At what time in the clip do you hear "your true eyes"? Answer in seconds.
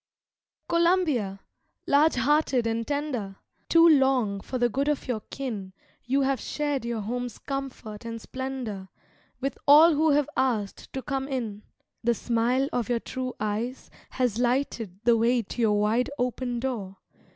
12.89-13.91